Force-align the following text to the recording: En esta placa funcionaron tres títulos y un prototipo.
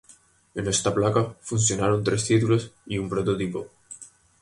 En 0.55 0.67
esta 0.67 0.95
placa 0.95 1.23
funcionaron 1.41 2.03
tres 2.03 2.25
títulos 2.25 2.71
y 2.87 2.97
un 2.97 3.07
prototipo. 3.07 3.67